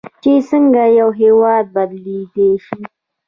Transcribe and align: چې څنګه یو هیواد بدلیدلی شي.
چې 0.23 0.33
څنګه 0.49 0.83
یو 0.99 1.09
هیواد 1.21 1.65
بدلیدلی 1.75 2.51
شي. 2.65 2.81